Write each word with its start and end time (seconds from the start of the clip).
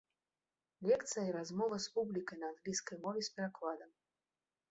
Лекцыя 0.91 1.25
і 1.27 1.33
размова 1.35 1.75
з 1.85 1.91
публікай 1.97 2.37
на 2.43 2.47
англійскай 2.53 2.97
мове 3.05 3.19
з 3.27 3.35
перакладам. 3.35 3.89